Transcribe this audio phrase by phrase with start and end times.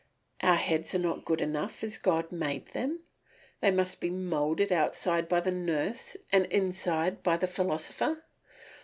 [0.41, 3.01] Our heads are not good enough as God made them,
[3.59, 8.23] they must be moulded outside by the nurse and inside by the philosopher.